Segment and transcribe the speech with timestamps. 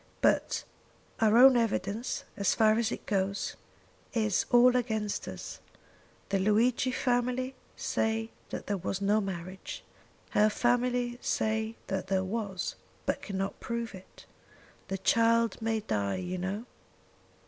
[0.21, 0.63] But
[1.19, 3.55] our own evidence as far as it goes
[4.13, 5.59] is all against us.
[6.29, 9.83] The Luigi family say that there was no marriage.
[10.31, 12.73] Her family say that there was,
[13.05, 14.25] but cannot prove it.
[14.87, 16.65] The child may die, you know."